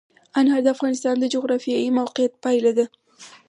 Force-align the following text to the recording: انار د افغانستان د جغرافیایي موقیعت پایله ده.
انار 0.39 0.61
د 0.63 0.67
افغانستان 0.75 1.15
د 1.19 1.25
جغرافیایي 1.33 1.89
موقیعت 1.99 2.33
پایله 2.43 2.71
ده. 2.77 2.85